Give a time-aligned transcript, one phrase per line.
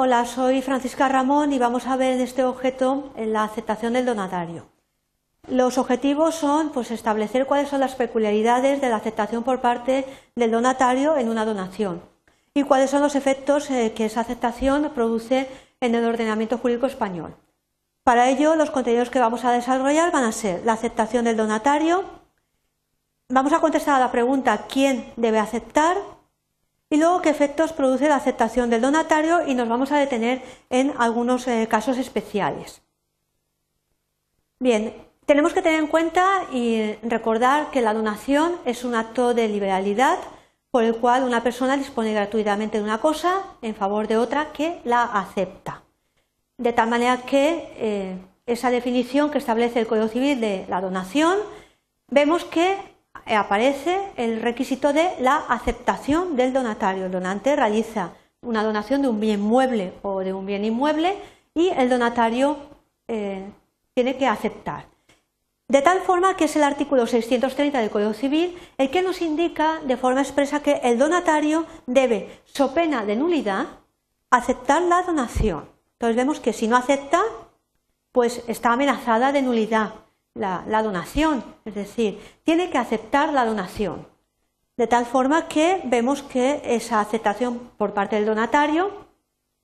[0.00, 4.68] Hola, soy Francisca Ramón y vamos a ver en este objeto la aceptación del donatario.
[5.48, 10.06] Los objetivos son pues, establecer cuáles son las peculiaridades de la aceptación por parte
[10.36, 12.00] del donatario en una donación
[12.54, 15.48] y cuáles son los efectos eh, que esa aceptación produce
[15.80, 17.34] en el ordenamiento jurídico español.
[18.04, 22.04] Para ello, los contenidos que vamos a desarrollar van a ser la aceptación del donatario,
[23.28, 25.96] vamos a contestar a la pregunta ¿quién debe aceptar?
[26.90, 30.94] Y luego qué efectos produce la aceptación del donatario y nos vamos a detener en
[30.98, 32.82] algunos eh, casos especiales.
[34.58, 34.94] Bien,
[35.26, 40.18] tenemos que tener en cuenta y recordar que la donación es un acto de liberalidad
[40.70, 44.80] por el cual una persona dispone gratuitamente de una cosa en favor de otra que
[44.84, 45.82] la acepta.
[46.56, 48.16] De tal manera que eh,
[48.46, 51.38] esa definición que establece el Código Civil de la donación,
[52.08, 52.76] vemos que
[53.36, 57.06] aparece el requisito de la aceptación del donatario.
[57.06, 61.16] El donante realiza una donación de un bien mueble o de un bien inmueble
[61.54, 62.56] y el donatario
[63.08, 63.50] eh,
[63.94, 64.86] tiene que aceptar.
[65.68, 69.80] De tal forma que es el artículo 630 del Código Civil el que nos indica
[69.84, 73.66] de forma expresa que el donatario debe, so pena de nulidad,
[74.30, 75.68] aceptar la donación.
[75.92, 77.20] Entonces vemos que si no acepta,
[78.12, 79.92] pues está amenazada de nulidad
[80.38, 84.06] la, donación, es decir, tiene que aceptar la donación.
[84.76, 88.90] De tal forma que vemos que esa aceptación por parte del donatario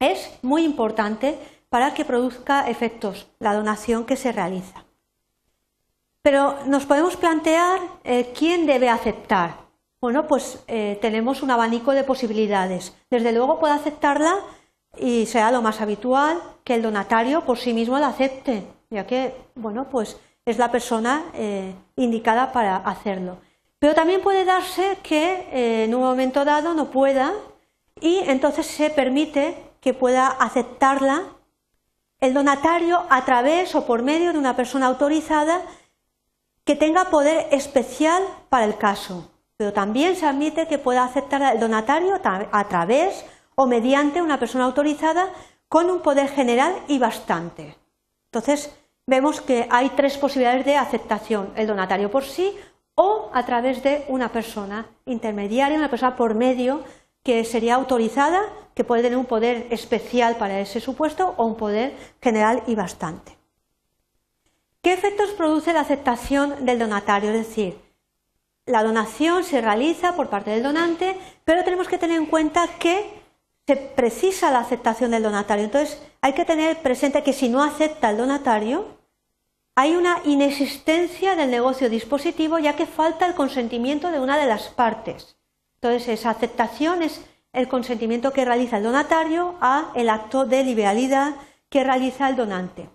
[0.00, 4.84] es muy importante para que produzca efectos la donación que se realiza.
[6.22, 9.56] Pero nos podemos plantear eh, quién debe aceptar.
[10.00, 12.94] Bueno, pues eh, tenemos un abanico de posibilidades.
[13.10, 14.36] Desde luego puede aceptarla
[14.98, 19.34] y sea lo más habitual que el donatario por sí mismo la acepte, ya que,
[19.54, 23.38] bueno, pues es la persona eh, indicada para hacerlo.
[23.78, 27.32] Pero también puede darse que en un momento dado no pueda
[28.00, 31.24] y entonces se permite que pueda aceptarla
[32.20, 35.60] el donatario a través o por medio de una persona autorizada
[36.64, 41.58] que tenga poder especial para el caso, pero también se admite que pueda aceptar el
[41.58, 43.24] donatario a través
[43.56, 45.28] o mediante una persona autorizada
[45.68, 47.76] con un poder general y bastante.
[48.26, 48.72] Entonces,
[49.06, 52.56] vemos que hay tres posibilidades de aceptación, el donatario por sí
[52.94, 56.84] o a través de una persona intermediaria, una persona por medio
[57.22, 58.42] que sería autorizada,
[58.74, 63.36] que puede tener un poder especial para ese supuesto o un poder general y bastante.
[64.82, 67.30] ¿Qué efectos produce la aceptación del donatario?
[67.30, 67.78] Es decir,
[68.66, 73.21] la donación se realiza por parte del donante, pero tenemos que tener en cuenta que
[73.72, 75.64] se precisa la aceptación del donatario.
[75.64, 78.84] Entonces, hay que tener presente que si no acepta el donatario,
[79.74, 84.68] hay una inexistencia del negocio dispositivo ya que falta el consentimiento de una de las
[84.68, 85.36] partes.
[85.76, 87.22] Entonces, esa aceptación es
[87.54, 91.34] el consentimiento que realiza el donatario a el acto de liberalidad
[91.70, 92.90] que realiza el donante.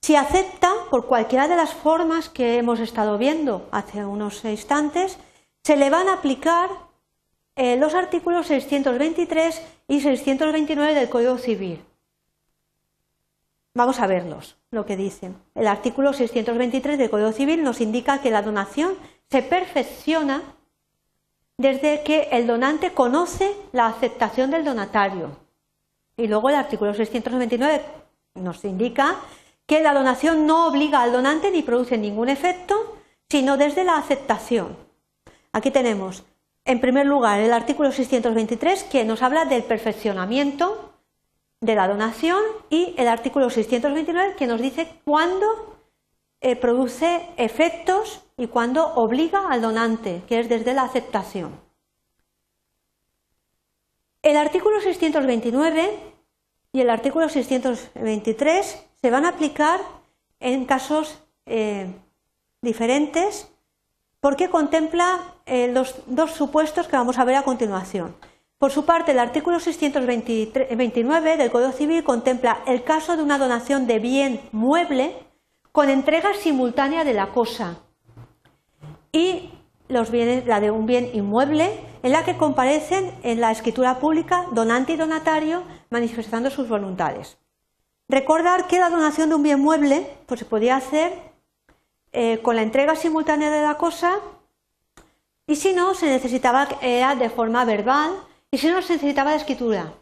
[0.00, 5.18] Si acepta, por cualquiera de las formas que hemos estado viendo hace unos instantes,
[5.64, 6.87] se le van a aplicar
[7.58, 11.84] eh, los artículos 623 y 629 del Código Civil.
[13.74, 15.36] Vamos a verlos, lo que dicen.
[15.56, 18.94] El artículo 623 del Código Civil nos indica que la donación
[19.28, 20.42] se perfecciona
[21.56, 25.36] desde que el donante conoce la aceptación del donatario.
[26.16, 27.82] Y luego el artículo 629
[28.36, 29.16] nos indica
[29.66, 32.98] que la donación no obliga al donante ni produce ningún efecto,
[33.28, 34.76] sino desde la aceptación.
[35.52, 36.24] Aquí tenemos,
[36.68, 40.92] en primer lugar, el artículo 623 que nos habla del perfeccionamiento
[41.62, 45.46] de la donación y el artículo 629 que nos dice cuándo
[46.42, 51.58] eh, produce efectos y cuándo obliga al donante, que es desde la aceptación.
[54.20, 55.98] El artículo 629
[56.74, 59.80] y el artículo 623 se van a aplicar
[60.38, 61.90] en casos eh,
[62.60, 63.48] diferentes
[64.20, 68.16] porque contempla eh, los dos supuestos que vamos a ver a continuación.
[68.58, 73.86] Por su parte, el artículo 629 del Código Civil contempla el caso de una donación
[73.86, 75.14] de bien mueble
[75.70, 77.78] con entrega simultánea de la cosa
[79.12, 79.52] y
[79.88, 84.46] los bienes, la de un bien inmueble en la que comparecen en la escritura pública
[84.52, 87.38] donante y donatario manifestando sus voluntades.
[88.08, 91.12] Recordar que la donación de un bien mueble pues, se podía hacer
[92.12, 94.18] eh, con la entrega simultánea de la cosa
[95.46, 98.12] y si no, se necesitaba de forma verbal
[98.50, 99.92] y si no, se necesitaba de escritura.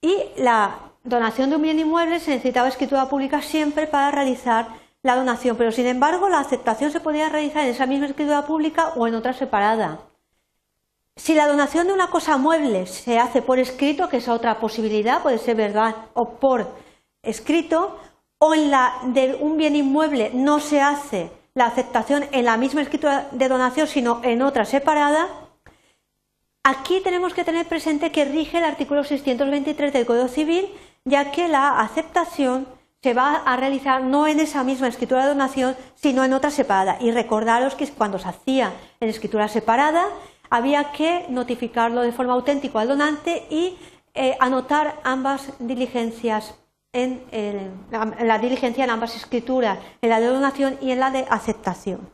[0.00, 4.68] Y la donación de un bien inmueble se necesitaba escritura pública siempre para realizar
[5.02, 8.88] la donación, pero sin embargo la aceptación se podía realizar en esa misma escritura pública
[8.96, 10.00] o en otra separada.
[11.14, 15.22] Si la donación de una cosa mueble se hace por escrito, que es otra posibilidad,
[15.22, 16.66] puede ser verdad o por
[17.22, 17.98] escrito,
[18.38, 22.82] o en la de un bien inmueble no se hace la aceptación en la misma
[22.82, 25.26] escritura de donación, sino en otra separada,
[26.62, 30.68] aquí tenemos que tener presente que rige el artículo 623 del Código Civil,
[31.04, 32.66] ya que la aceptación
[33.02, 36.98] se va a realizar no en esa misma escritura de donación, sino en otra separada.
[37.00, 40.04] Y recordaros que cuando se hacía en escritura separada,
[40.50, 43.78] había que notificarlo de forma auténtica al donante y
[44.14, 46.54] eh, anotar ambas diligencias
[46.96, 52.08] en, la diligencia en ambas escrituras, en la de donación y en la de aceptación.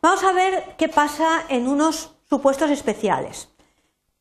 [0.00, 3.48] Vamos a ver qué pasa en unos supuestos especiales.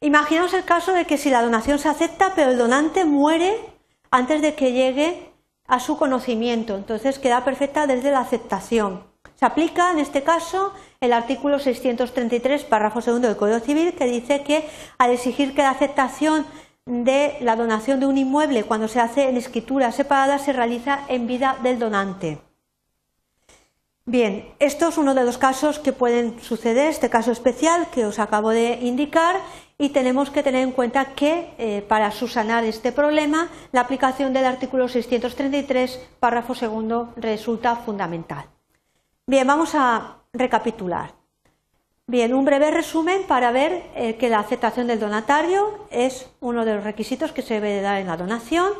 [0.01, 3.55] Imaginaos el caso de que si la donación se acepta, pero el donante muere
[4.11, 5.31] antes de que llegue
[5.65, 9.03] a su conocimiento, entonces queda perfecta desde la aceptación.
[9.35, 14.43] Se aplica en este caso el artículo 633, párrafo segundo del Código Civil, que dice
[14.43, 14.67] que
[14.97, 16.45] al exigir que la aceptación
[16.87, 21.27] de la donación de un inmueble cuando se hace en escritura separada se realiza en
[21.27, 22.39] vida del donante.
[24.05, 28.19] Bien, esto es uno de los casos que pueden suceder, este caso especial que os
[28.19, 29.35] acabo de indicar,
[29.77, 34.45] y tenemos que tener en cuenta que eh, para subsanar este problema la aplicación del
[34.45, 38.45] artículo 633, párrafo segundo, resulta fundamental.
[39.27, 41.13] Bien, vamos a recapitular.
[42.09, 46.75] Bien, un breve resumen para ver eh, que la aceptación del donatario es uno de
[46.75, 48.71] los requisitos que se debe dar en la donación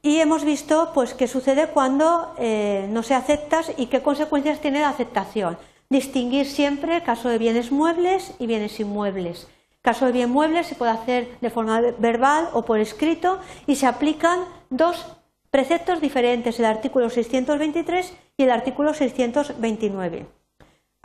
[0.00, 4.78] y hemos visto pues qué sucede cuando eh, no se aceptas y qué consecuencias tiene
[4.78, 5.58] la aceptación.
[5.90, 9.48] Distinguir siempre el caso de bienes muebles y bienes inmuebles.
[9.82, 13.88] Caso de bien muebles se puede hacer de forma verbal o por escrito y se
[13.88, 14.38] aplican
[14.70, 15.04] dos
[15.50, 20.35] preceptos diferentes, el artículo 623 y el artículo 629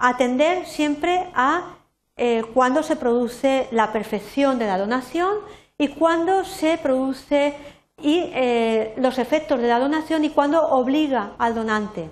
[0.02, 1.78] atender siempre a
[2.18, 5.38] eh, cuándo se produce la perfección de la donación
[5.78, 7.56] y cuándo se produce
[8.02, 12.10] y eh, los efectos de la donación y cuándo obliga al donante.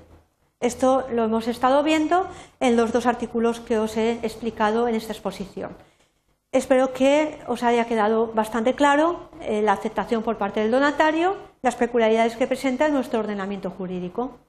[0.60, 2.28] Esto lo hemos estado viendo
[2.60, 5.76] en los dos artículos que os he explicado en esta exposición.
[6.52, 11.76] Espero que os haya quedado bastante claro eh, la aceptación por parte del donatario, las
[11.76, 14.40] peculiaridades que presenta nuestro ordenamiento jurídico.